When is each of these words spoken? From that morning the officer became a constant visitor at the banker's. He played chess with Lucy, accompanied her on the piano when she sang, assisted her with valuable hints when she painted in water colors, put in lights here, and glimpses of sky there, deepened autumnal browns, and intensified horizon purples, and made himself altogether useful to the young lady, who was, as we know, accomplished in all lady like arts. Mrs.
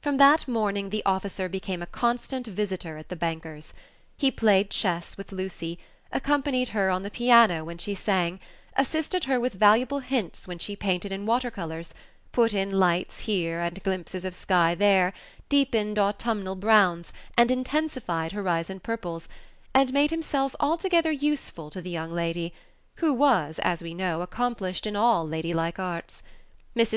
From 0.00 0.16
that 0.16 0.48
morning 0.48 0.88
the 0.88 1.02
officer 1.04 1.46
became 1.46 1.82
a 1.82 1.86
constant 1.86 2.46
visitor 2.46 2.96
at 2.96 3.10
the 3.10 3.14
banker's. 3.16 3.74
He 4.16 4.30
played 4.30 4.70
chess 4.70 5.18
with 5.18 5.30
Lucy, 5.30 5.78
accompanied 6.10 6.68
her 6.70 6.88
on 6.88 7.02
the 7.02 7.10
piano 7.10 7.64
when 7.64 7.76
she 7.76 7.94
sang, 7.94 8.40
assisted 8.78 9.24
her 9.24 9.38
with 9.38 9.52
valuable 9.52 9.98
hints 9.98 10.48
when 10.48 10.58
she 10.58 10.74
painted 10.74 11.12
in 11.12 11.26
water 11.26 11.50
colors, 11.50 11.92
put 12.32 12.54
in 12.54 12.70
lights 12.78 13.20
here, 13.28 13.60
and 13.60 13.82
glimpses 13.82 14.24
of 14.24 14.34
sky 14.34 14.74
there, 14.74 15.12
deepened 15.50 15.98
autumnal 15.98 16.54
browns, 16.56 17.12
and 17.36 17.50
intensified 17.50 18.32
horizon 18.32 18.80
purples, 18.80 19.28
and 19.74 19.92
made 19.92 20.10
himself 20.10 20.56
altogether 20.60 21.12
useful 21.12 21.68
to 21.68 21.82
the 21.82 21.90
young 21.90 22.10
lady, 22.10 22.54
who 22.94 23.12
was, 23.12 23.58
as 23.58 23.82
we 23.82 23.92
know, 23.92 24.22
accomplished 24.22 24.86
in 24.86 24.96
all 24.96 25.28
lady 25.28 25.52
like 25.52 25.78
arts. 25.78 26.22
Mrs. 26.74 26.96